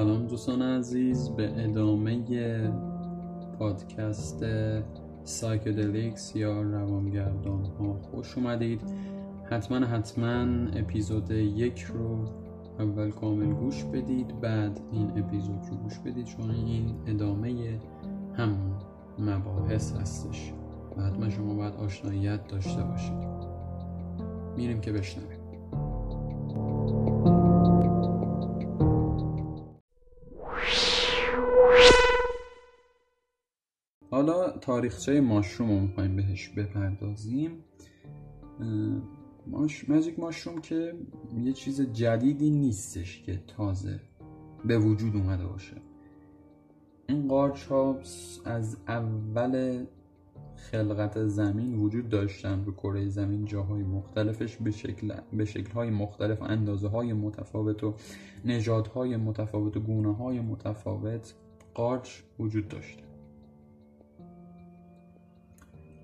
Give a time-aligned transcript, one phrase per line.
[0.00, 2.72] سلام دوستان عزیز به ادامه
[3.58, 4.44] پادکست
[5.24, 8.80] psychedelics یا روانگردان ها خوش اومدید.
[9.50, 10.44] حتما حتما
[10.76, 12.24] اپیزود یک رو
[12.78, 17.78] اول کامل گوش بدید بعد این اپیزود رو گوش بدید چون این ادامه
[18.34, 18.72] همون
[19.18, 20.52] مباحث هستش.
[20.96, 23.26] و حتما شما باید آشناییت داشته باشید.
[24.56, 25.39] میریم که بشنویم.
[34.60, 37.50] تاریخچه ماشروم رو می‌خوایم بهش بپردازیم.
[39.46, 39.88] ماش...
[39.88, 40.94] ماجیک ماشروم که
[41.44, 44.00] یه چیز جدیدی نیستش که تازه
[44.64, 45.76] به وجود اومده باشه.
[47.08, 47.98] این قارچ ها
[48.44, 49.84] از اول
[50.56, 56.42] خلقت زمین وجود داشتن به کره زمین جاهای مختلفش به شکل به شکل های مختلف
[56.42, 57.94] اندازه های متفاوت و
[58.44, 61.34] نژادهای متفاوت و گونه های متفاوت
[61.74, 63.09] قارچ وجود داشته.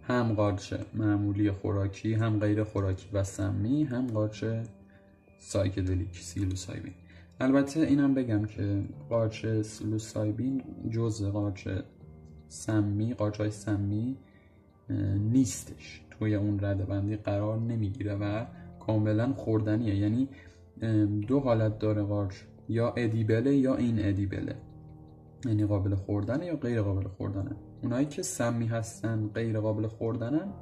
[0.09, 4.45] هم قارچ معمولی خوراکی هم غیر خوراکی و سمی هم قارچ
[5.39, 6.93] سایکدلیک سیلوسایبین.
[7.41, 11.69] البته اینم بگم که قارچ سیلوسایبین جز قارچ
[12.48, 14.17] سمی قارچ های سمی
[15.19, 16.03] نیستش.
[16.11, 18.45] توی اون رده بندی قرار نمی‌گیره و
[18.81, 19.97] کاملا خوردنیه.
[19.97, 20.29] یعنی
[21.29, 22.35] دو حالت داره قارچ.
[22.69, 24.57] یا ادیبله یا این ادیبله
[25.45, 27.57] یعنی قابل خوردنه یا غیر قابل خوردنه.
[27.83, 30.53] اونایی که سمی هستن غیر قابل خوردنن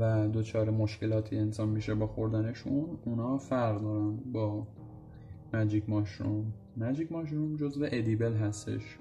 [0.00, 4.66] و دوچار مشکلاتی انسان میشه با خوردنشون اونا فرق دارن با
[5.54, 8.98] ماجیک ماشروم ماجیک ماشروم جزو ادیبل هستش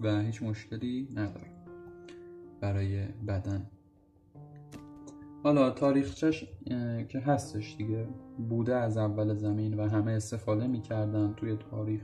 [0.00, 1.46] و هیچ مشکلی نداره
[2.60, 3.66] برای بدن.
[5.42, 6.44] حالا تاریخچش
[7.08, 8.08] که هستش دیگه
[8.48, 12.02] بوده از اول زمین و همه استفاده می‌کردن توی تاریخ.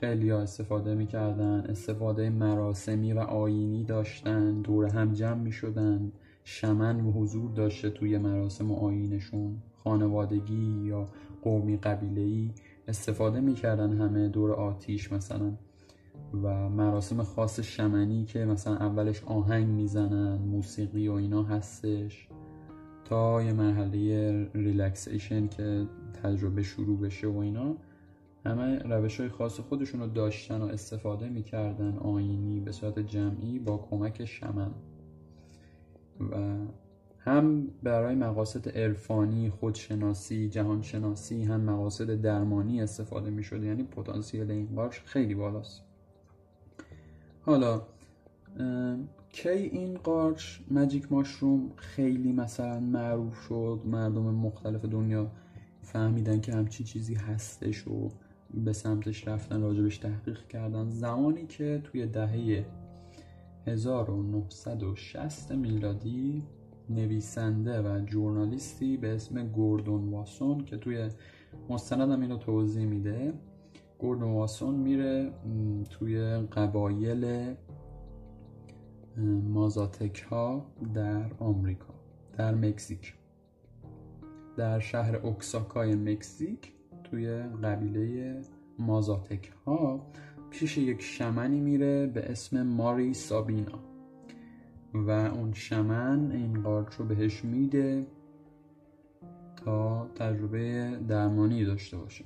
[0.00, 6.12] خیلی ها استفاده می‌کردن استفاده مراسمی و آینی داشتن دور هم جمع می‌شدن
[6.44, 11.08] شمن و حضور داشته توی مراسم و آینشون خانوادگی یا
[11.42, 12.50] قومی قبیلهی
[12.88, 15.52] استفاده می‌کردن همه دور آتیش مثلا.
[16.42, 22.28] و مراسم خاص شمنی که مثلا اولش آهنگ می‌زنن موسیقی و اینا هستش.
[23.04, 25.86] تا یه مرحله ریلکسیشن که
[26.22, 27.76] تجربه شروع بشه و اینا
[28.44, 31.98] همه روش های خاص خودشون رو داشتن و استفاده می‌کردن.
[31.98, 34.70] آینی به صورت جمعی با کمک شمن.
[36.20, 36.56] و
[37.18, 44.98] هم برای مقاصد عرفانی خودشناسی جهانشناسی هم مقاصد درمانی استفاده می یعنی پتانسیل این قارچ
[45.04, 45.82] خیلی بالاست.
[47.42, 47.82] حالا
[49.28, 53.80] کی این قارچ مجیک ماشروم خیلی مثلا معروف شد.
[53.84, 55.30] مردم مختلف دنیا
[55.82, 58.10] فهمیدن که همچین چیزی هستش و
[58.64, 60.90] به سمتش رفتن راجبش تحقیق کردن.
[60.90, 62.66] زمانی که توی دهه
[63.66, 66.42] 1960 میلادی
[66.90, 71.08] نویسنده و جورنالیستی به اسم گوردون واسون که توی
[71.68, 73.32] مستندم اینو توضیح میده
[73.98, 75.32] گوردون واسون میره
[75.90, 77.54] توی قبایل
[79.48, 81.94] مازاتک ها در آمریکا
[82.36, 83.14] در مکزیک
[84.56, 86.72] در شهر اوکساکای مکزیک.
[87.04, 88.34] توی قبیله
[88.78, 90.06] مازاتک ها
[90.50, 93.78] پیش یک شمنی میره به اسم ماری سابینا.
[94.94, 98.06] و اون شمن این قارچ رو بهش میده
[99.56, 102.24] تا تجربه درمانی داشته باشه.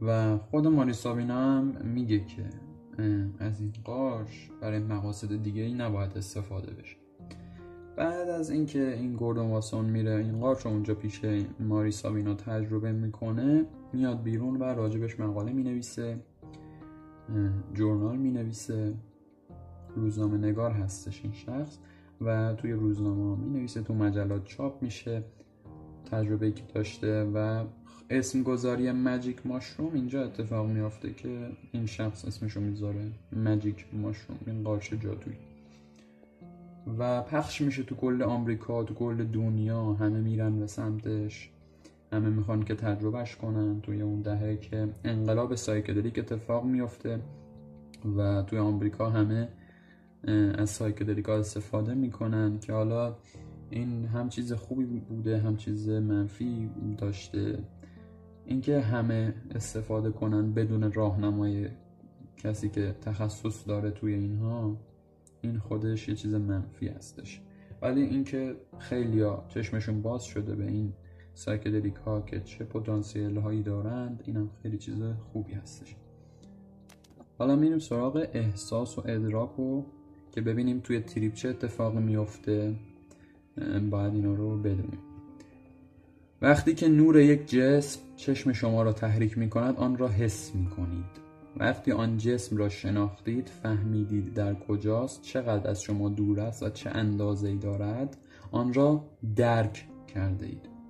[0.00, 2.44] و خود ماری سابینا هم میگه که
[3.38, 4.28] از این قارچ
[4.60, 6.99] برای مقاصد دیگه ای نباید استفاده بشه.
[8.00, 11.20] بعد از اینکه این گوردون واسون میره این قارچ اونجا پیش
[11.60, 16.18] ماری سابینا تجربه می‌کنه میاد بیرون و راجبش مقاله می‌نویسه
[17.74, 18.94] جورنال می‌نویسه
[19.96, 21.78] روزنامه نگار هستش این شخص
[22.20, 25.22] و توی روزنامه می نویسه تو مجلات چاپ میشه
[26.10, 27.64] تجربه که داشته و
[28.10, 34.64] اسم گذاری magic mushroom اینجا اتفاق میافته که این شخص اسمشو می‌ذاره magic mushroom این
[34.64, 35.49] قارچ جادویی.
[36.98, 41.50] و پخش میشه تو کل آمریکا تو کل دنیا همه میرن به سمتش.
[42.12, 47.20] همه می‌خوان که تجربهش کنن توی اون دهه که انقلاب psychedelic اتفاق میافته
[48.16, 49.48] و توی آمریکا همه
[50.58, 53.16] از psychedelic ا استفاده می‌کنن که حالا
[53.70, 57.58] این هم چیز خوبی بوده هم چیز منفی داشته.
[58.46, 61.68] اینکه همه استفاده کنن بدون راهنمای
[62.36, 64.76] کسی که تخصص داره توی اینها
[65.42, 67.40] این خودش یه چیز منفی هستش.
[67.82, 70.92] ولی اینکه خیلیا چشمشون باز شده به این
[71.34, 75.02] سایکدلیک ها که چه پتانسیل هایی دارند این هم خیلی چیز
[75.32, 75.96] خوبی هستش.
[77.38, 79.84] حالا میریم سراغ احساس و ادراک رو
[80.32, 82.74] که ببینیم توی تریپ چه اتفاقی میفته
[83.90, 84.98] باید اینا رو بدونیم.
[86.42, 90.66] وقتی که نور یک جسم چشم شما را تحریک می کند آن را حس می
[90.66, 96.70] کنید وقتی آن جسم را شناختید فهمیدید در کجاست چقدر از شما دور است و
[96.70, 98.16] چه اندازه دارد
[98.52, 99.04] آن را
[99.36, 100.80] درک کرده اید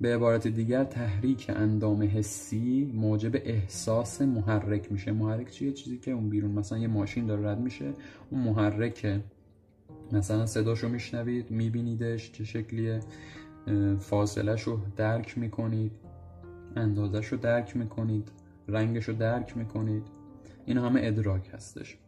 [0.00, 5.12] به عبارت دیگر تحریک اندام حسی موجب احساس محرک میشه.
[5.12, 7.92] محرک چیه؟ چیزی که اون بیرون مثلا یه ماشین داره رد میشه
[8.30, 9.20] اون محرکه.
[10.12, 13.00] مثلا صداشو میشنوید میبینیدش چه شکلیه
[13.98, 15.92] فاصلهش رو درک می‌کنید
[16.76, 18.30] اندازش رو درک می‌کنید.
[18.68, 20.02] رنگش رو درک می‌کنید.
[20.66, 21.98] این همه ادراک هستش.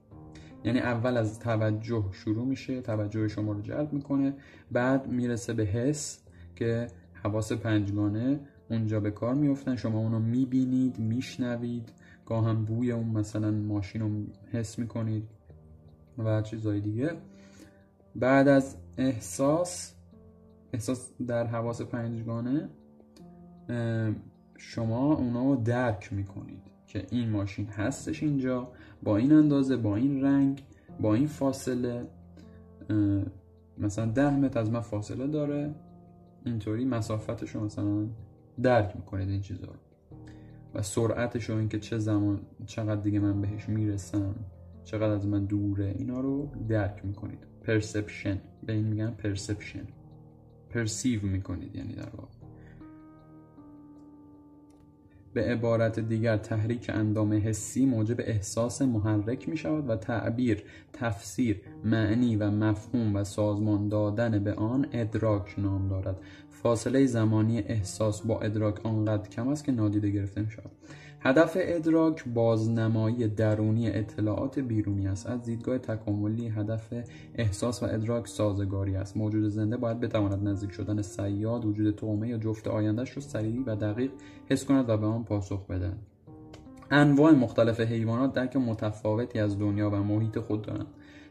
[0.64, 4.34] یعنی اول از توجه شروع میشه توجه شما رو جلب می‌کنه
[4.72, 6.24] بعد می‌رسه به حس
[6.56, 8.40] که حواس پنجگانه
[8.70, 11.92] اونجا به کار میفتن شما اونو می‌بینید میشنوید.
[12.26, 14.10] گاه هم بوی اون مثلا ماشین رو
[14.52, 15.28] حس می‌کنید
[16.18, 17.12] و چیزهای دیگه.
[18.16, 19.94] بعد از احساس
[20.72, 22.68] احساس در حواس پنجگانه
[24.62, 28.72] شما اونا رو درک می‌کنید که این ماشین هستش اینجا
[29.02, 30.64] با این اندازه با این رنگ
[31.00, 32.06] با این فاصله.
[33.78, 35.74] مثلا ده متر از من فاصله داره.
[36.44, 38.06] اینطوری مسافتش رو مثلا
[38.62, 39.78] درک می‌کنید این چیزا رو.
[40.74, 44.34] و سرعتش رو اینکه چه زمان چقدر دیگه من بهش می‌رسم
[44.84, 47.46] چقدر از من دوره اینا رو درک می‌کنید.
[47.62, 49.86] پرسپشن به این میگن پرسپشن
[50.70, 52.39] پرسیو می‌کنید یعنی در واقع.
[55.34, 60.62] به عبارت دیگر تحریک اندام حسی موجب احساس محرک می شود و تعبیر،
[60.92, 66.20] تفسیر، معنی و مفهوم و سازمان دادن به آن ادراک نام دارد.
[66.50, 70.70] فاصله زمانی احساس با ادراک آنقدر کم است که نادیده گرفته می شود
[71.22, 75.26] هدف ادراک بازنمایی درونی اطلاعات بیرونی است.
[75.26, 76.94] از دیدگاه تکاملی هدف
[77.34, 79.16] احساس و ادراک سازگاری است.
[79.16, 83.76] موجود زنده باید بتواند نزدیک شدن سیاد وجود تومه یا جفت آیندهش رو سریع و
[83.76, 84.10] دقیق
[84.50, 85.98] حس کند و به آن پاسخ بدهد.
[86.90, 90.86] انواع مختلف حیوانات درک متفاوتی از دنیا و محیط خود دارند.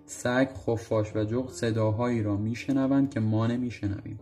[0.05, 4.19] سگ خفاش و جغ صداهایی را میشنوند که ما نمیشنویم.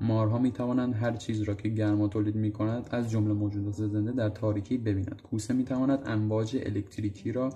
[0.00, 4.12] مارها می توانند هر چیز را که گرما تولید می کند از جمله موجودات زنده
[4.12, 7.50] در تاریکی ببیند کوسه می تواند امواج الکتریکی را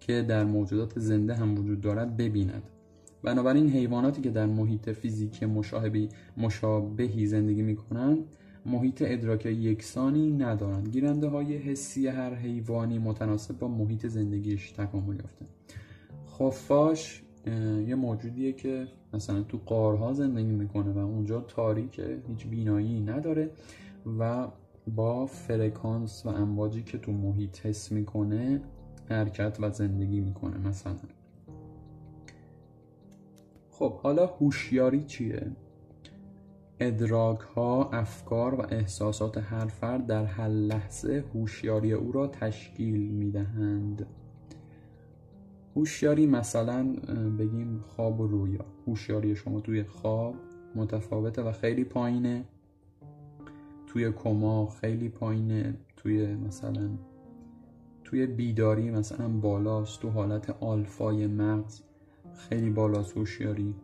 [0.00, 2.62] که در موجودات زنده هم وجود دارد ببیند.
[3.22, 8.24] بنابراین حیواناتی که در محیط فیزیکی مشابهی, مشابهی زندگی می کنند
[8.66, 10.88] محیط ادراک یکسانی ندارند.
[10.88, 15.46] گیرنده های حسی هر حیوانی متناسب با محیط زندگیش تکامل یافته.
[16.38, 17.22] خفاش
[17.88, 23.50] یه موجودیه که مثلا تو قارها زندگی می‌کنه و اونجا تاریکه هیچ بینایی نداره
[24.18, 24.48] و
[24.94, 28.60] با فرکانس و امواجی که تو محیط حس می‌کنه
[29.10, 30.96] حرکت و زندگی می‌کنه مثلا.
[33.70, 35.46] خب حالا هوشیاری چیه؟
[36.80, 44.06] ادراک ها افکار و احساسات هر فرد در هر لحظه هوشیاری او را تشکیل می‌دهند.
[45.78, 46.92] هوشیاری مثلا
[47.38, 48.64] بگیم خواب و رویا.
[48.86, 50.34] هوشیاری شما توی خواب
[50.74, 52.44] متفاوته و خیلی پایینه.
[53.86, 55.74] توی کما خیلی پایینه.
[55.96, 56.90] توی مثلا
[58.04, 60.00] توی بیداری مثلا بالاست.
[60.00, 61.80] تو حالت آلفای مغز
[62.34, 63.74] خیلی بالاست هوشیاری.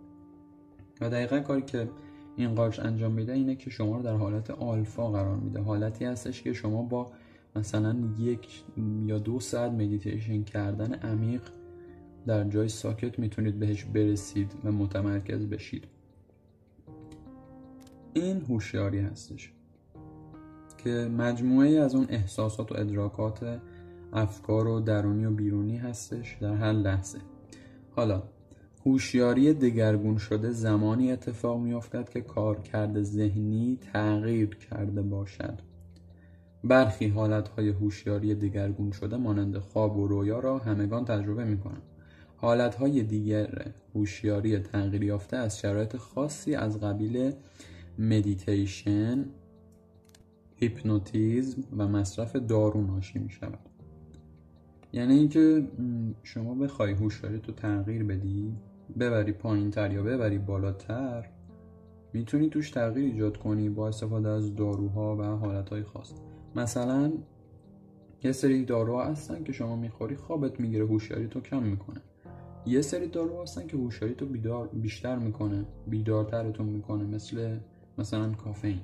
[1.01, 1.89] و دقیقا کاری که
[2.37, 5.61] این قارچ انجام میده اینه که شما رو در حالت آلفا قرار میده.
[5.61, 7.13] حالتی هستش که شما با
[7.57, 8.65] مثلا یک
[9.07, 11.43] یا دو ساعت مدیتیشن کردن عمیق
[12.27, 15.85] در جای ساکت می‌تونید بهش برسید و متمرکز بشید.
[18.15, 19.53] این هوشیاری هستش
[20.79, 23.61] که مجموعه از اون احساسات و ادراکات
[24.13, 27.19] افکار و درونی و بیرونی هستش در هر لحظه.
[27.97, 28.23] حالا
[28.87, 35.59] هوشیاری دگرگون شده زمانی اتفاق میافتد که کارکرد ذهنی تغییر کرده باشد.
[36.65, 41.83] برخی حالتهای هوشیاری دگرگون شده مانند خواب و رویا را همگان تجربه می کنند
[42.45, 47.33] حالتهای دیگر هوشیاری تغییر یافته از شرایط خاصی از قبیل
[47.99, 49.25] مدیتیشن
[50.57, 53.59] هیپنوتیزم و مصرف دارو ناشی می شود
[54.93, 55.69] یعنی اینکه
[56.23, 58.53] شما بخوای هوشیاری تو تغییر بدی
[58.99, 61.29] ببری پایین تر یا ببری بالاتر
[62.13, 66.13] می‌تونی توش تغییر ایجاد کنی با استفاده از داروها و حالتهای خاص.
[66.57, 67.13] مثلا
[68.25, 72.01] یه سری داروها هستن که شما می‌خوری خوابت می‌گیره هوشیاری تو کم می‌کنه.
[72.67, 77.59] یه سری دارو هستن که هوشیاری تو بیدار بیشتر می‌کنه بیدارترتون می‌کنه مثل
[77.99, 78.81] مثلا کافئین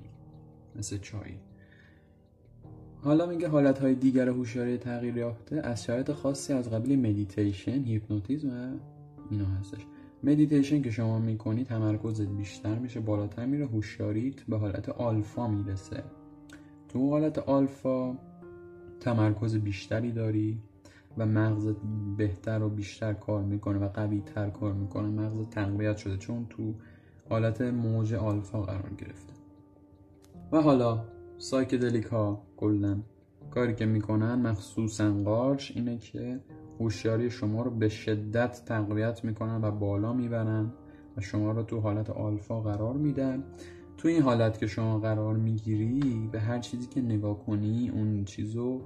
[0.76, 1.32] مثل چای.
[3.02, 8.48] حالا میگه حالت های دیگر هوشیاری تغییر یافته از شرایط خاصی از قبیل مدیتیشن هیپنوتیزم
[8.48, 8.78] و
[9.30, 9.86] اینا هستش.
[10.24, 16.02] مدیتیشن که شما می‌کنی تمرکزت بیشتر میشه بالاتر میره هوشیاریت به حالت آلفا می‌رسه.
[16.88, 18.18] تو حالت آلفا
[19.00, 20.58] تمرکز بیشتری داری.
[21.18, 21.76] و مغزت
[22.16, 25.08] بهتر و بیشتر کار می‌کنه و قوی تر کار می‌کنه.
[25.08, 26.74] مغز تقویت شده چون تو
[27.28, 29.32] حالت موج آلفا قرار گرفته.
[30.52, 31.04] و حالا
[31.38, 33.00] psychedelic ها کلا
[33.50, 36.40] کاری که می‌کنن مخصوصا قارچ اینه که
[36.80, 40.72] هوشیاری شما رو به شدت تقویت می‌کنن و بالا می‌برن
[41.16, 43.44] و شما رو تو حالت آلفا قرار میدن.
[43.96, 48.80] تو این حالت که شما قرار می‌گیری به هر چیزی که نگاه کنی اون چیزو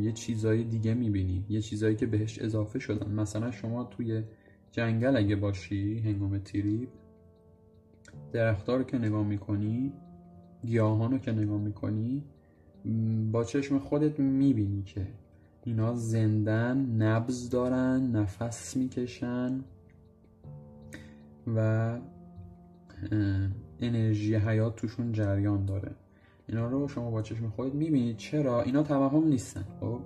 [0.00, 1.44] یه چیزای دیگه می‌بینی.
[1.48, 3.12] یه چیزایی که بهش اضافه شدن.
[3.12, 4.22] مثلا شما توی
[4.72, 6.88] جنگل اگه باشی هنگام تریپ
[8.32, 9.92] درختار که نگاه می‌کنی
[10.64, 12.24] گیاهان رو که نگاه می‌کنی
[13.32, 15.06] با چشم خودت می‌بینی که
[15.64, 19.60] اینا زندن نبز دارن نفس می‌کشن
[21.56, 21.98] و
[23.80, 25.94] انرژی حیات توشون جریان داره.
[26.50, 28.16] اینا رو شما با چشم خودت می‌بینید.
[28.16, 29.64] چرا؟ اینا توهم نیستن.
[29.80, 30.00] خب؟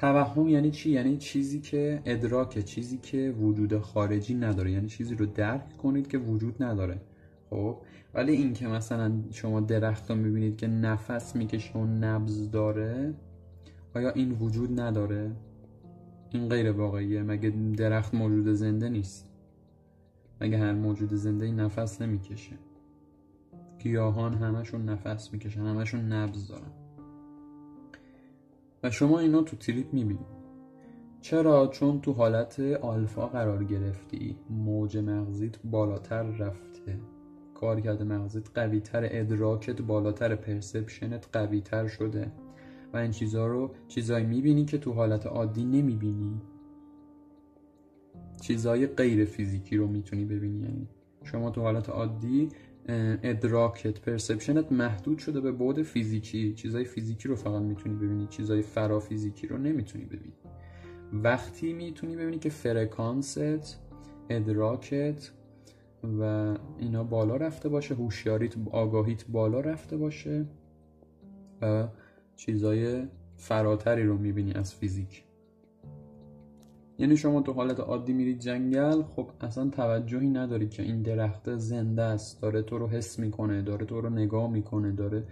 [0.00, 4.70] توهم یعنی چی؟ یعنی چیزی که ادراک چیزی که وجود خارجی نداره.
[4.72, 7.00] یعنی چیزی رو درک کنید که وجود نداره.
[7.50, 7.76] خب؟
[8.14, 13.14] ولی این که مثلا شما درخت رو می‌بینید که نفس می‌کشه و نبز داره
[13.94, 15.30] آیا این وجود نداره؟
[16.30, 17.22] این غیر واقعیه.
[17.22, 19.28] مگه درخت موجود زنده نیست؟
[20.40, 22.52] مگه هر موجود زنده این نفس نمی‌کشه؟
[23.84, 26.72] گیاهان همشون نفس می‌کشن همشون نبز دارن.
[28.82, 30.44] و شما اینا تو تریپ می‌بینید.
[31.20, 34.36] چرا؟ چون تو حالت آلفا قرار گرفتی.
[34.50, 37.00] موج مغزیت بالاتر رفته.
[37.54, 42.32] کار کرده مغزیت قویتر ادراکت بالاتر perception ت قویتر شده.
[42.92, 46.40] و این چیزها رو چیزایی می‌بینی که تو حالت عادی نمی‌بینی.
[48.40, 50.62] چیزهای غیر فیزیکی رو می‌تونی ببینی.
[50.62, 50.88] یعنی
[51.22, 52.48] شما تو حالت عادی
[52.88, 56.54] ادراکت perception ت محدود شده به بعد فیزیکی.
[56.54, 60.32] چیزای فیزیکی رو فقط می‌تونی ببینی چیزای فرا فیزیکی رو نمی‌تونی ببینی.
[61.12, 63.78] وقتی می‌تونی ببینی که فرکانست
[64.30, 65.30] ادراکت
[66.20, 70.46] و اینا بالا رفته باشه هوشیاریت آگاهیت بالا رفته باشه
[71.62, 71.88] و
[72.36, 75.23] چیزای فراتری رو می‌بینی از فیزیک.
[76.98, 82.02] یعنی شما تو حالت عادی میرید جنگل خب اصلا توجهی نداری که این درخت زنده
[82.02, 85.24] است داره تو رو حس می‌کنه داره تو رو نگاه می‌کنه داره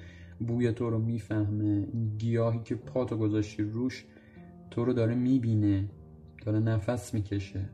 [0.46, 1.86] بوی تو رو می‌فهمه.
[2.18, 4.04] گیاهی که پاتو گذاشتی روش
[4.70, 5.88] تو رو داره می‌بینه
[6.44, 7.68] داره نفس می‌کشه.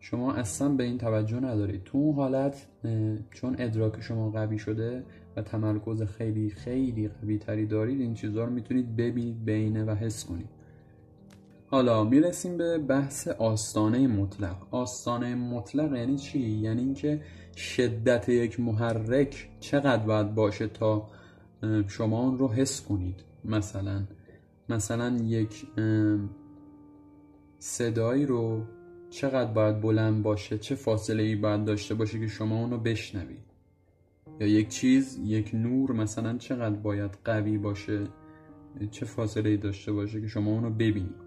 [0.00, 2.66] شما اصلا به این توجه ندارید تو اون حالت
[3.30, 5.04] چون ادراک شما قوی شده
[5.36, 10.24] و تمرکز خیلی خیلی قوی تری دارید این چیزها رو می‌تونید ببینید بینه و حس
[10.24, 10.55] کنید.
[11.76, 14.56] حالا می‌رسیم به بحث آستانه مطلق.
[14.70, 17.20] آستانه مطلق یعنی چی؟ یعنی اینکه
[17.56, 21.08] شدت یک محرک چقدر باید باشه تا
[21.88, 23.20] شما اون رو حس کنید.
[23.44, 24.02] مثلا
[24.68, 25.66] مثلا یک
[27.58, 28.62] صدایی رو
[29.10, 33.44] چقدر باید بلند باشه چه فاصله ای باید داشته باشه که شما اون رو بشنوید.
[34.40, 38.06] یا یک چیز یک نور مثلا چقدر باید قوی باشه
[38.90, 41.25] چه فاصله ای داشته باشه که شما اون رو ببینید.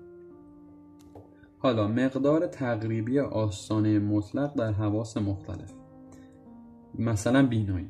[1.62, 5.74] حالا مقدار تقریبی آستانه مطلق در حواس مختلف.
[7.00, 7.90] مثلا بینایی.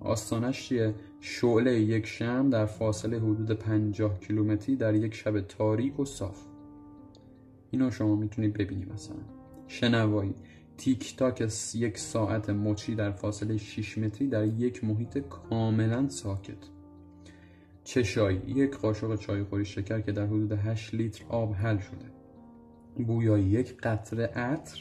[0.00, 6.04] آستانش چیه؟ شعله یک شم در فاصله حدود 50 کیلومتری در یک شب تاریک و
[6.04, 6.44] صاف.
[7.70, 9.16] اینو شما می‌تونید ببینید مثلا.
[9.66, 10.34] شنوایی.
[10.76, 16.68] تیک تاک یک ساعت مچی در فاصله 6 متری در یک محیط کاملا ساکت.
[17.84, 18.42] چشایی.
[18.46, 22.17] یک قاشق چای خوری شکر که در حدود 8 لیتر آب حل شده.
[23.02, 24.80] بویایی یک قطره عطر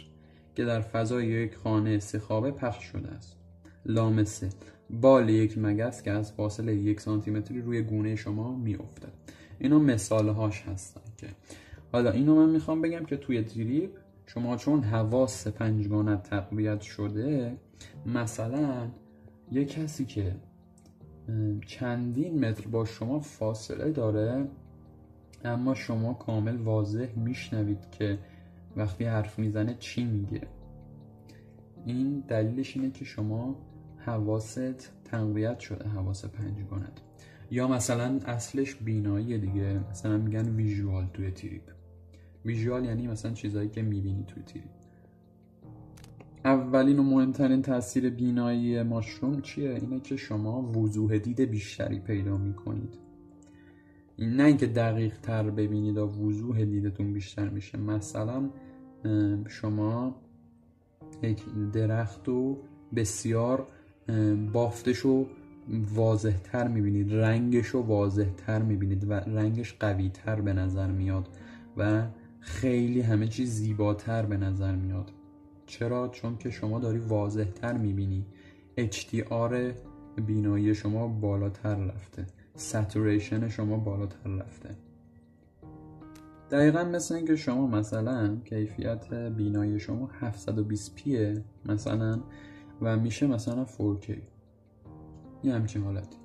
[0.56, 3.38] که در فضای یک خانه سخابه پخش شده است.
[3.86, 4.50] لامسه
[4.90, 9.14] بال یک مگس که از فاصله یک سانتیمتری روی گونه شما میافتد.
[9.60, 11.28] اینا مثال هاش هستن که.
[11.92, 13.92] حالا اینو من می‌خوام بگم که توی تریپ
[14.26, 17.58] شما چون حواس پنجگانت تقویت شده
[18.06, 18.88] مثلا
[19.52, 20.36] یه کسی که
[21.66, 24.48] چندین متر با شما فاصله داره
[25.44, 28.20] اما شما کامل واضح میشنوید که
[28.76, 30.42] وقتی حرف می‌زنه چی میگه.
[31.86, 33.56] این دلیلش اینه که شما
[33.98, 37.02] حواست تقویت شده حواس پنجگانت.
[37.52, 39.80] یا مثلا اصلش بینایی دیگه.
[39.92, 41.64] مثلا میگن ویژوال توی تریپ.
[42.46, 44.70] ویژوال یعنی مثلا چیزایی که می‌بینی توی تریپ.
[46.46, 53.07] اولین و مهمترین تاثیر بینایی ماشروم چیه؟ اینه که شما وضوح دید بیشتری پیدا می‌کنید.
[54.20, 57.78] این نه اینکه دقیق تر ببینید و وضوح دیدتون بیشتر میشه.
[57.78, 58.50] مثلا
[59.48, 60.16] شما
[61.24, 61.44] یک
[61.74, 62.58] درخت رو
[62.96, 63.68] بسیار
[64.54, 65.28] بافتش رو
[65.94, 71.28] واضح تر می‌بینید رنگش رو واضح تر می‌بینید و رنگش قوی تر به نظر میاد
[71.78, 72.08] و
[72.40, 75.12] خیلی همه چیز زیباتر به نظر میاد.
[75.66, 78.26] چرا؟ چون که شما داری واضح تر می‌بینی
[78.78, 79.54] HDR
[80.28, 82.26] بینایی شما بالاتر رفته.
[82.58, 84.76] ساتوریشن شما بالاتر رفته.
[86.52, 92.20] دقیقا مثل اینکه شما مثلا کیفیت بینایی شما 720 پیه مثلا
[92.82, 94.10] و میشه مثلا 4K
[95.44, 96.18] یه همچین حالتی.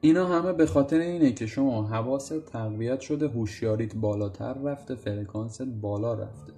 [0.00, 6.14] اینا همه به خاطر اینه که شما حواست تقویت شده هوشیاریت بالاتر رفته فرکانست بالا
[6.14, 6.52] رفته.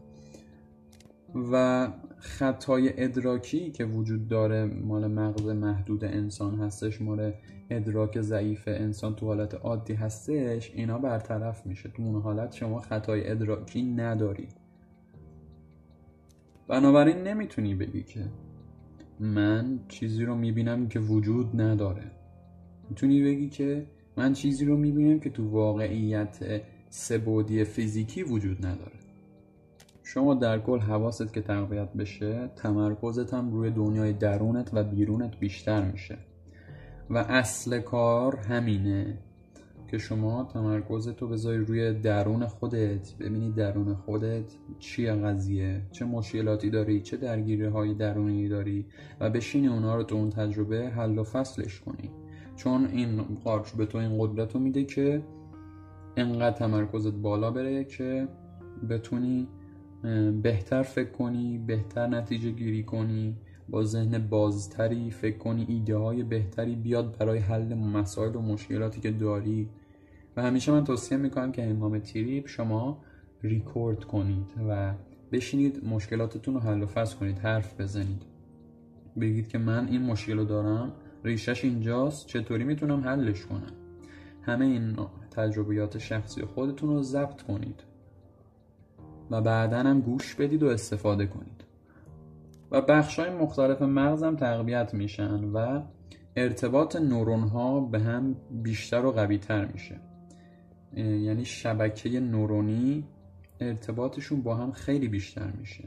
[1.52, 1.88] و
[2.24, 7.32] خطای ادراکی که وجود داره مال مغز محدود انسان هستش مال
[7.70, 11.88] ادراک ضعیف انسان تو حالت عادی هستش اینا برطرف میشه.
[11.88, 14.48] تو اون حالت شما خطای ادراکی نداری.
[16.68, 18.24] بنابراین نمی‌تونی بگی که
[19.20, 22.10] من چیزی رو می‌بینم که وجود نداره.
[22.90, 28.93] می‌تونی بگی که من چیزی رو می‌بینم که تو واقعیت سبودی فیزیکی وجود نداره.
[30.14, 35.90] شما در کل حواست که تقویت بشه تمرکزت هم روی دنیای درونت و بیرونت بیشتر
[35.90, 36.18] میشه.
[37.10, 39.18] و اصل کار همینه
[39.90, 43.14] که شما تمرکزت رو بذاری روی درون خودت.
[43.20, 48.86] ببینی درون خودت چیه قضیه چه مشکلاتی داری چه درگیری های درونی داری
[49.20, 52.10] و بشینی اونا رو تو اون تجربه حل و فصلش کنی.
[52.56, 55.22] چون این قارچ به تو این قدرت رو میده که
[56.16, 58.28] انقدر تمرکزت بالا بره که
[58.90, 59.48] بتونی
[60.42, 63.36] بهتر فکر کنی بهتر نتیجه گیری کنی
[63.68, 69.10] با ذهن بازتری فکر کنی ایده های بهتری بیاد برای حل مسائل و مشکلاتی که
[69.10, 69.68] داری.
[70.36, 73.02] و همیشه من توصیه می‌کنم که هنگام تریپ شما
[73.42, 74.94] ریکورد کنید و
[75.32, 78.22] بشینید مشکلاتتون رو حل و فصل کنید حرف بزنید.
[79.20, 80.92] بگید که من این مشکل رو دارم
[81.24, 83.72] ریشش اینجاست چطوری می‌تونم حلش کنم؟
[84.42, 84.96] همه این
[85.30, 87.93] تجربیات شخصی خودتون رو ضبط کنید.
[89.30, 91.64] و بعدا هم گوش بدید و استفاده کنید.
[92.70, 95.82] و بخش های مختلف مغزم تقویت میشن و
[96.36, 100.00] ارتباط نورون ها به هم بیشتر و قوی تر میشه.
[100.96, 103.04] یعنی شبکه نورونی
[103.60, 105.84] ارتباطشون با هم خیلی بیشتر میشه.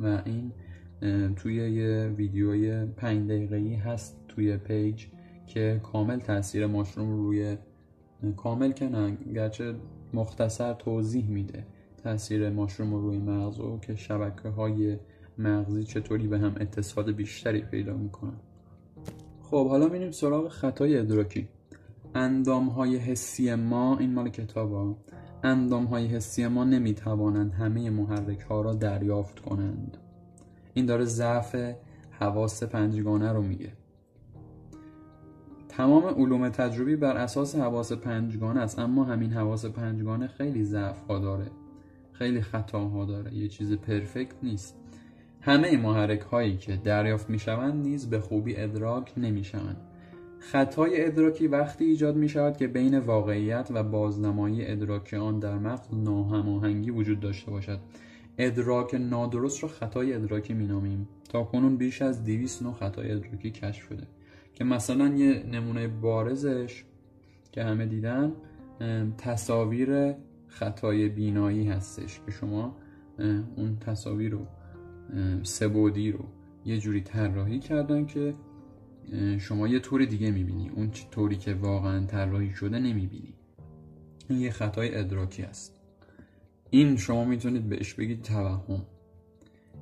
[0.00, 0.52] و این
[1.36, 5.06] توی یه ویدیوی پنج دقیقه‌ای هست توی پیج
[5.46, 7.56] که کامل تاثیر ماشروم روی
[8.36, 9.74] کامل که گرچه
[10.14, 11.66] مختصر توضیح میده.
[12.04, 14.98] تاثیر ماشروم روی مغز و که شبکه های
[15.38, 18.40] مغزی چطوری به هم اتصال بیشتری پیدا می‌کنن.
[19.42, 21.48] خب حالا میریم سراغ خطای ادراکی.
[22.14, 24.96] اندام های حسی ما این مال کتاب ها
[25.42, 29.96] اندام های حسی ما نمی‌توانند همه محرک ها را دریافت کنند.
[30.74, 31.56] این داره ضعف
[32.10, 33.72] حواس پنجگانه رو میگه.
[35.68, 41.50] تمام علوم تجربی بر اساس حواس پنجگانه است اما همین حواس پنجگانه خیلی ضعف داره.
[42.20, 43.34] خیلی خطاها داره.
[43.34, 44.76] یه چیز پرفکت نیست.
[45.40, 49.76] همه محرک هایی که دریافت می‌شوند نیز به خوبی ادراک نمی‌شوند.
[50.38, 55.94] خطای ادراکی وقتی ایجاد می شود که بین واقعیت و بازنمایی ادراک آن در مغز
[55.94, 57.78] ناهماهنگی وجود داشته باشد.
[58.38, 63.50] ادراک نادرست را خطای ادراکی می نامیم تا کنون بیش از 200 نوع خطای ادراکی
[63.50, 64.06] کشف شده.
[64.54, 66.84] که مثلا یه نمونه بارزش
[67.52, 68.32] که همه دیدن
[69.18, 70.14] تصاویر
[70.50, 72.76] خطای بینایی هستش که شما
[73.56, 74.46] اون تصاویر رو
[75.42, 76.24] سبودی رو
[76.64, 78.34] یه جوری طراحی کردن که
[79.38, 80.68] شما یه طور دیگه می‌بینی.
[80.68, 83.34] اون طوری که واقعا طراحی شده نمی‌بینی.
[84.28, 85.80] این یه خطای ادراکی است.
[86.70, 88.82] این شما می‌تونید بهش بگید توهم.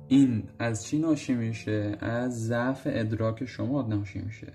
[0.07, 4.53] این از چی ناشی میشه؟ از ضعف ادراک شما ناشی میشه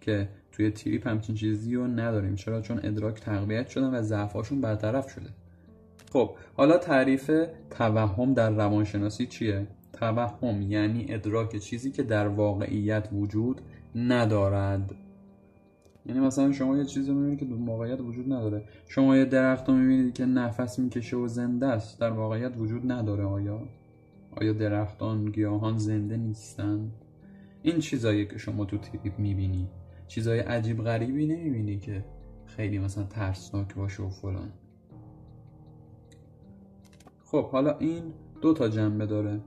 [0.00, 2.34] که توی تریپ همچین چیزی رو نداریم.
[2.34, 5.30] چرا؟ چون ادراک تقویت شدن و ضعفاشون برطرف شده.
[6.12, 7.30] خب حالا تعریف
[7.70, 13.60] توهم در روانشناسی چیه؟ توهم یعنی ادراک چیزی که در واقعیت وجود
[13.94, 14.94] ندارد.
[16.06, 18.64] یعنی مثلا شما یه چیزی می‌بینید که در واقعیت وجود نداره.
[18.88, 22.00] شما یه درخت رو می‌بینید که نفس می‌کشه و زنده است.
[22.00, 23.24] در واقعیت وجود نداره.
[23.24, 23.60] آیا؟
[24.30, 26.90] آیا درختان گیاهان زنده نیستن؟
[27.62, 29.68] این چیزایی که شما تو تریپ می‌بینی.
[30.08, 32.04] چیزای عجیب غریبی نمی‌بینی که
[32.46, 34.52] خیلی مثلا ترسناک باشه و فلان.
[37.26, 38.02] خب حالا این
[38.40, 39.40] دو تا جنبه داره.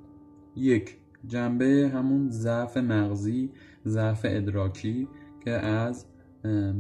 [0.56, 3.52] یک جنبه همون ضعف مغزی
[3.86, 5.08] ضعف ادراکی
[5.46, 6.06] که از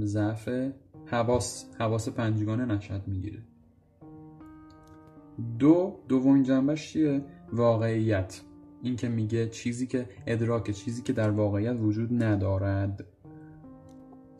[0.03, 0.49] ضعف
[1.05, 3.43] حواس حواس پنجگانه نشد می‌گیره.
[5.59, 7.21] دو دومین جنبش چیه؟
[7.53, 8.41] واقعیت.
[8.81, 13.05] این که میگه چیزی که ادراک چیزی که در واقعیت وجود ندارد.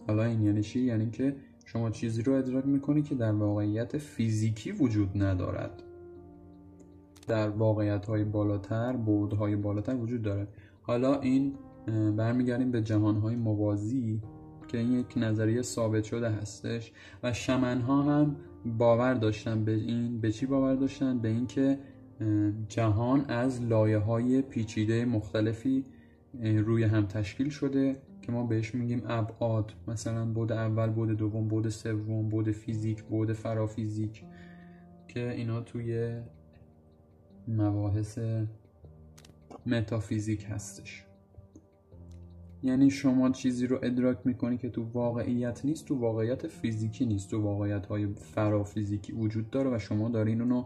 [0.08, 4.72] حالا این یعنی چی؟ یعنی که شما چیزی رو ادراک می‌کنی که در واقعیت فیزیکی
[4.72, 5.84] وجود ندارد.
[7.30, 10.48] در واقعیت های بالاتر بود های بالاتر وجود داره.
[10.82, 11.54] حالا این
[12.18, 14.22] برمیگردیم به جهان های موازی
[14.68, 16.92] که این یک نظریه ثابت شده هستش
[17.24, 21.80] و شمن ها هم باور داشتن به این به چی باور داشتن؟ به اینکه
[22.68, 25.86] جهان از لایه های پیچیده مختلفی
[26.42, 29.74] روی هم تشکیل شده که ما بهش میگیم ابعاد.
[29.88, 34.24] مثلا بود اول بود دوم بود سوم بود فیزیک بود فرافیزیک
[35.08, 36.20] که اینا توی
[37.48, 38.20] مباحث
[39.66, 41.06] متافیزیک هستش.
[42.64, 47.32] یعنی شما چیزی رو ادراک می‌کنی که تو واقعیت نیست تو واقعیت فیزیکی نیست.
[47.32, 50.64] تو واقعیت های فرافیزیکی وجود داره و شما دارین اونو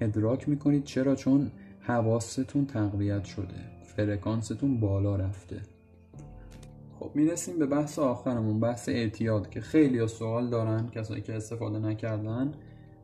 [0.00, 3.54] ادراک می‌کنید چرا؟ چون حواستون تقویت شده.
[3.96, 5.60] فرکانستون بالا رفته.
[6.98, 8.60] خب می‌رسیم به بحث آخرمون.
[8.60, 12.52] بحث اعتیاد که خیلی سوال دارن کسایی که استفاده نکردن.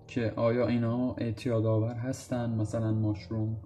[0.08, 3.56] که آیا اینا اعتیاد آور هستن؟ مثلا ماشروم.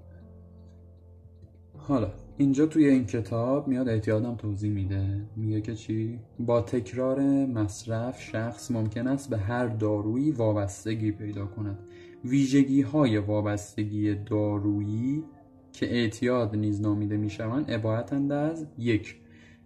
[1.76, 5.24] حالا اینجا توی این کتاب میاد اعتیادم توضیح میده.
[5.36, 11.78] میگه که چی؟ با تکرار مصرف شخص ممکن است به هر دارویی وابستگی پیدا کند.
[12.24, 15.24] ویژگی های وابستگی دارویی
[15.72, 19.21] که اعتیاد نیز نامیده می‌شوند عبارتند از یک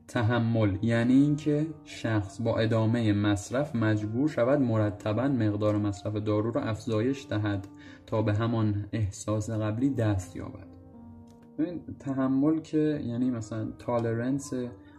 [0.09, 7.27] تحمل یعنی اینکه شخص با ادامه مصرف مجبور شود مرتبا مقدار مصرف دارو را افزایش
[7.31, 7.69] دهد
[8.07, 10.66] تا به همان احساس قبلی دست یابد.
[12.01, 14.53] تحمل که یعنی مثلا تالرنس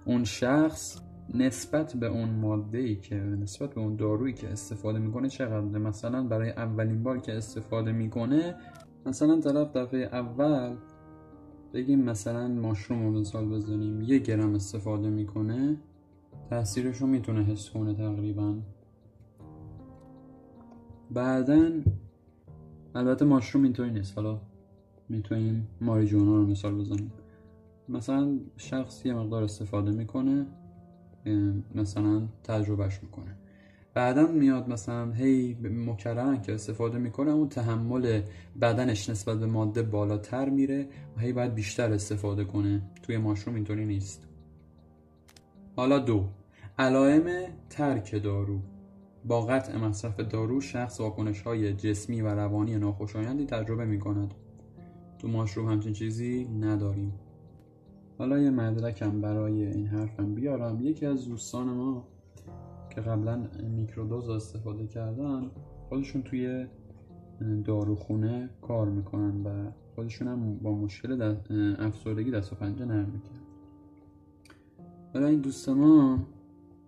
[0.06, 1.02] اون شخص
[1.34, 6.24] نسبت به اون ماده ای که نسبت به اون دارویی که استفاده می‌کنه چقدر مثلا
[6.24, 8.56] برای اولین بار که استفاده می‌کنه
[9.06, 10.76] مثلا طرف دفعه اول
[11.73, 15.77] بگیم مثلا ماشروم رو مثال بزنیم یه گرم استفاده می‌کنه
[16.49, 18.56] تاثیرش رو می‌تونه حس کنه تقریبا.
[21.12, 21.71] بعدا
[22.95, 24.41] البته ماشروم اینطوری نیست حالا
[25.10, 27.12] می‌تونیم ماریجوانا رو مثال بزنیم.
[27.89, 30.45] مثلا شخص یه مقدار استفاده می‌کنه
[31.75, 33.36] مثلا تجربهش می‌کنه.
[33.97, 38.21] بعدا میاد مثلا هی مکررن که استفاده می‌کنه اون تحمل
[38.62, 42.81] بدنش نسبت به ماده بالاتر میره و هی باید بیشتر استفاده کنه.
[43.03, 44.27] توی ماشروم اینطوری نیست.
[45.75, 46.25] حالا دو.
[46.79, 48.60] علائم ترک دارو.
[49.25, 54.33] با قطع مصرف دارو شخص واکنش های جسمی و روانی ناخوشایندی تجربه می‌کند.
[55.19, 57.13] تو ماشروم همچین چیزی نداریم.
[58.17, 60.81] حالا یه مدرکم برای این حرفم بیارم.
[60.81, 62.07] یکی از دوستان ما
[62.97, 65.51] که قبلا میکرودوز استفاده کردن
[65.89, 66.67] خودشون توی
[67.65, 71.36] داروخونه کار می‌کنن و خودشون هم با مشکل
[71.79, 73.39] افسردگی دست و پنجه نرم می‌کنن
[75.13, 76.19] برای این دوست ما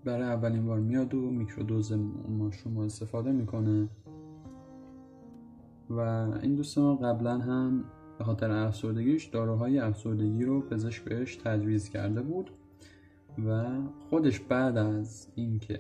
[0.05, 1.91] برای اولین بار میاد و میکرودوز
[2.29, 3.87] ماشروم رو استفاده می‌کنه.
[5.89, 5.99] و
[6.41, 7.83] این دوست ما قبلا هم
[8.17, 12.51] به خاطر افسردگیش داروهای افسردگی رو پزشک بهش تجویز کرده بود
[13.47, 13.77] و
[14.09, 15.79] خودش بعد از اینکه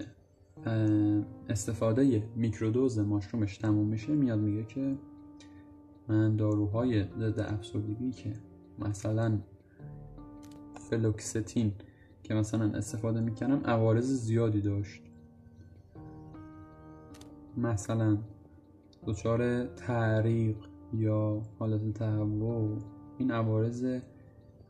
[1.49, 4.95] استفاده میکرودوز ماشرومش تموم میشه میاد میگه که
[6.07, 8.33] من داروهای ضد افسردگی که
[8.79, 9.39] مثلا
[10.75, 11.73] فلوکستین
[12.23, 15.01] که مثلا استفاده می‌کنم عوارض زیادی داشت.
[17.57, 18.17] مثلا
[19.05, 20.55] دچار تعریق
[20.93, 22.77] یا حالت تهوع
[23.17, 23.99] این عوارض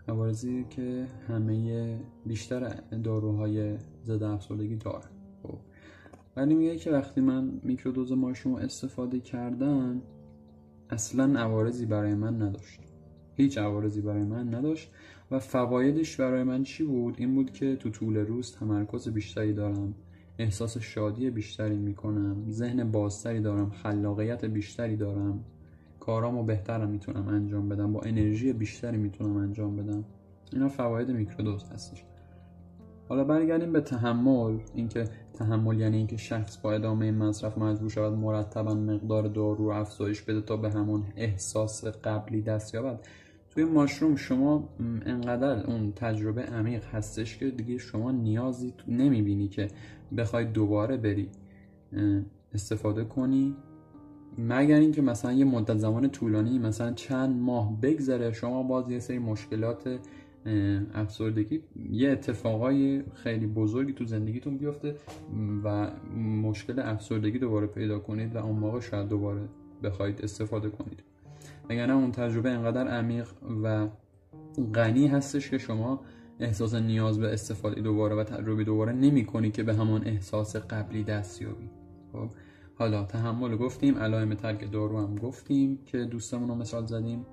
[0.08, 2.70] عوارضی که همه بیشتر
[3.04, 5.19] داروهای ضد افسردگی دارن.
[6.36, 10.02] ولی میگه که وقتی من میکرودوز ماشوم استفاده کردم
[10.90, 12.80] اصلا عوارضی برای من نداشت.
[13.36, 14.92] هیچ عوارضی برای من نداشت.
[15.32, 19.94] و فوایدش برای من چی بود؟ این بود که تو طول روز تمرکز بیشتری دارم
[20.40, 25.44] احساس شادی بیشتری می‌کنم ذهن بازتری دارم خلاقیت بیشتری دارم.
[26.00, 30.04] کارامو بهتر می‌تونم انجام بدم با انرژی بیشتری می‌تونم انجام بدم.
[30.54, 32.04] اینا فواید میکرودوز هستش.
[33.10, 34.58] حالا برگردیم به تحمل.
[34.74, 40.22] اینکه تحمل یعنی اینکه شخص با ادامه مصرف مجبور شود مرتبا مقدار دارو رو افزایش
[40.22, 43.00] بده تا به همون احساس قبلی دست یابد.
[43.50, 44.70] توی ماشروم شما
[45.06, 49.68] انقدر اون تجربه عمیق هستش که دیگه شما نیازی نمی‌بینی که
[50.18, 51.30] بخوای دوباره بری
[52.54, 53.56] استفاده کنی.
[54.38, 59.20] مگر اینکه مثلا یه مدت زمان طولانی مثلا چند ماه بگذره شما باز یه سری
[59.20, 60.00] مشکلات
[60.94, 64.96] افسردگی یه اتفاقای خیلی بزرگی تو زندگیتون بیفته
[65.64, 69.42] و مشکل افسردگی دوباره پیدا کنید و اون موقع شاید دوباره
[69.84, 71.04] بخواید استفاده کنید.
[71.70, 73.28] نه اون تجربه انقدر عمیق
[73.64, 73.88] و
[74.74, 76.02] غنی هستش که شما
[76.40, 81.04] احساس نیاز به استفاده دوباره و تجربه دوباره نمی کنی که به همان احساس قبلی
[81.04, 81.70] دست یابی.
[82.14, 82.30] خب
[82.76, 87.26] حالا تحمل گفتیم علائم ترک دارو هم گفتیم که دوستمون رو مثال زدیم.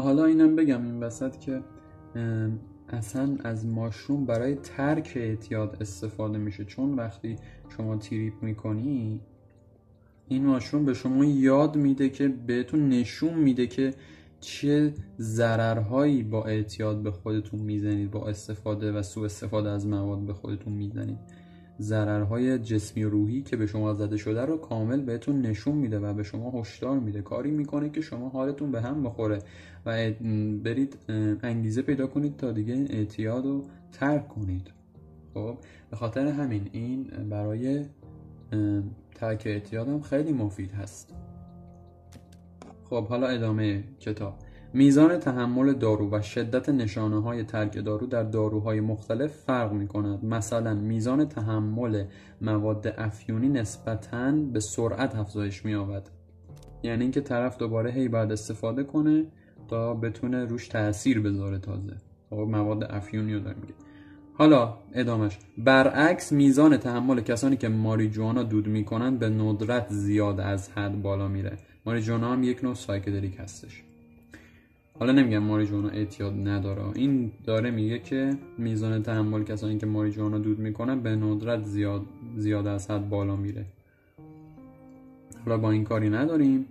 [0.00, 1.60] حالا اینم بگم این وسط که
[2.88, 6.64] اصلا از ماشروم برای ترک اعتیاد استفاده میشه.
[6.64, 7.36] چون وقتی
[7.76, 9.20] شما تریپ می‌کنی
[10.28, 13.94] این ماشروم به شما یاد میده که بهتون نشون میده که
[14.40, 20.32] چه ضررهایی با اعتیاد به خودتون می‌زنید با استفاده و سوء استفاده از مواد به
[20.32, 21.18] خودتون می‌زنید.
[21.80, 26.14] ضررهای جسمی و روحی که به شما زده شده رو کامل بهتون نشون میده و
[26.14, 27.22] به شما هشدار میده.
[27.22, 29.38] کاری می‌کنه که شما حالتون به هم بخوره
[29.86, 30.10] و
[30.64, 30.96] برید
[31.42, 34.70] انگیزه پیدا کنید تا دیگه اعتیاد رو ترک کنید.
[35.34, 35.58] خب
[35.90, 37.84] به خاطر همین این برای
[39.14, 41.14] ترک اعتیاد هم خیلی مفید هست.
[42.84, 44.38] خب حالا ادامه کتاب.
[44.72, 50.24] میزان تحمل دارو و شدت نشانه های ترک دارو در داروهای مختلف فرق می کند
[50.24, 52.04] مثلا میزان تحمل
[52.40, 56.02] مواد افیونی نسبتا به سرعت افزایش می آود
[56.82, 59.26] یعنی اینکه طرف دوباره هی بعد استفاده کنه
[59.68, 61.96] تا بتونه روش تاثیر بذاره تازه.
[62.30, 63.74] خب مواد افیونی رو میگه.
[64.34, 71.02] حالا ادامش برعکس میزان تحمل کسانی که ماریجوانا دود می‌کنن به ندرت زیاد از حد
[71.02, 71.56] بالا میره.
[71.86, 73.84] ماریجوانا هم یک نوع سایکدلیک هستش.
[74.98, 76.82] حالا نمیگم ماریجوانا اعتیاد نداره.
[76.94, 82.02] این داره میگه که میزان تحمل کسانی که ماریجوانا دود می‌کنن به ندرت زیاد
[82.36, 83.66] زیاد از حد بالا میره.
[85.44, 86.66] حالا با این کاری نداریم.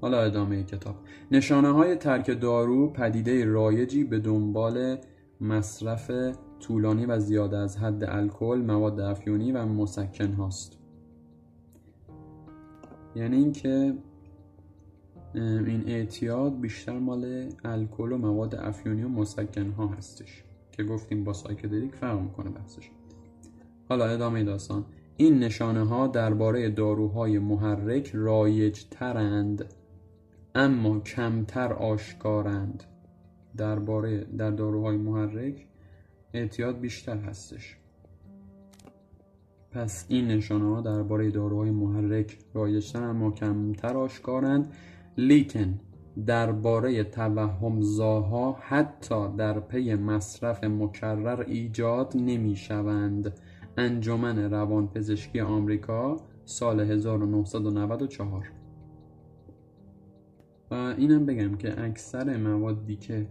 [0.00, 0.94] حالا ادامه کتاب.
[1.30, 4.96] نشانه های ترک دارو پدیده رایجی به دنبال
[5.40, 6.10] مصرف
[6.60, 10.78] طولانی و زیاد از حد الکل مواد افیونی و مسکن هاست.
[13.16, 13.94] یعنی اینکه
[15.34, 21.32] این اعتیاد بیشتر مال الکل و مواد افیونی و مسکن ها هستش که گفتیم با
[21.32, 22.90] psychedelic فرق می‌کنه بحثش.
[23.88, 24.84] حالا ادامه داستان.
[25.16, 29.64] این نشانه ها درباره داروهای محرک رایج ترند
[30.54, 32.84] اما کمتر آشکارند.
[33.56, 35.66] درباره در داروهای محرک
[36.34, 37.76] اعتیاد بیشتر هستش.
[39.72, 44.72] پس این نشانه ها درباره داروهای محرک رایجتر اما کمتر آشکارند.
[45.20, 45.80] لیکن
[46.26, 53.40] درباره توهمزاها حتی در پی مصرف مکرر ایجاد نمی شوند
[53.76, 58.52] انجمن روانپزشکی آمریکا سال 1994
[60.70, 63.26] و اینم بگم که اکثر موادی که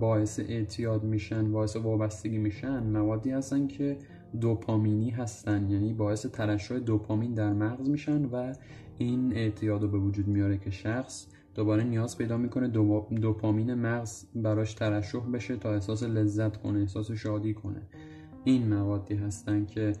[0.00, 3.98] باعث اعتیاد میشن باعث وابستگی میشن موادی هستن که
[4.40, 5.70] دوپامینی هستن.
[5.70, 8.54] یعنی باعث ترشح دوپامین در مغز میشن و
[8.98, 12.68] این اعتیاد رو به وجود میاره که شخص دوباره نیاز پیدا می‌کنه
[13.20, 17.82] دوپامین مغز براش ترشح بشه تا احساس لذت کنه احساس شادی کنه.
[18.44, 19.92] این موادی هستن که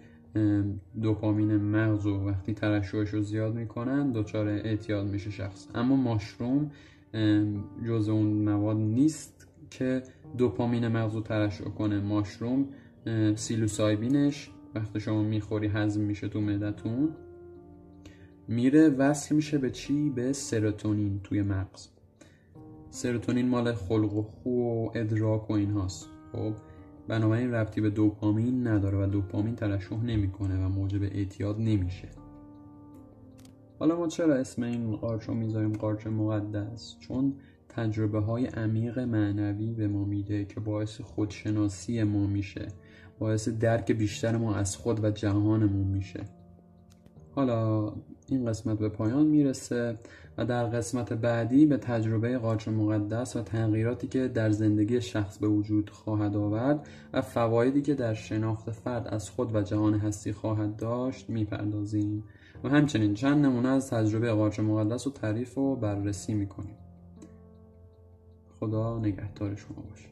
[1.02, 5.68] دوپامین مغز و وقتی ترشحش رو زیاد می‌کنن دچار اعتیاد میشه شخص.
[5.74, 6.70] اما ماشروم
[7.86, 10.02] جز اون مواد نیست که
[10.38, 12.00] دوپامین مغز رو ترشح کنه.
[12.00, 12.66] ماشروم
[13.34, 17.08] سیلوسایبینش وقتی شما می‌خوری هضم میشه تو معدتون
[18.48, 21.88] میره وصل میشه به چی؟ به سروتونین توی مغز.
[22.90, 26.52] سروتونین مال خلق و خو و ادراک و این هاست خب
[27.08, 32.08] بنابراین ربطی به دوپامین نداره و دوپامین ترشح نمی‌کنه و موجب اعتیاد نمیشه.
[33.78, 37.34] حالا ما چرا اسم این قارچ رو می‌ذاریم قارچ مقدس؟ چون
[37.68, 42.68] تجربه های عمیق معنوی به ما میده که باعث خودشناسی ما میشه
[43.18, 46.24] باعث درک بیشتر ما از خود و جهانمون میشه.
[47.34, 47.92] حالا
[48.30, 49.98] این قسمت به پایان می‌رسه
[50.38, 55.48] و در قسمت بعدی به تجربه قارچ مقدس و تغییراتی که در زندگی شخص به
[55.48, 60.76] وجود خواهد آورد و فوایدی که در شناخت فرد از خود و جهان هستی خواهد
[60.76, 62.24] داشت می‌پردازیم.
[62.64, 66.76] و همچنین چند نمونه از تجربه قارچ مقدس و تعریف و بررسی می‌کنیم.
[68.60, 70.08] خدا نگهدار شما باشه.